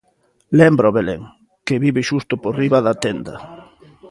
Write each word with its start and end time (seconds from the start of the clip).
Lémbrao 0.59 0.95
Belén, 0.97 1.21
que 1.65 1.81
vive 1.83 2.01
xusto 2.09 2.33
por 2.43 2.53
riba 2.61 2.79
da 2.87 2.93
tenda. 3.05 3.35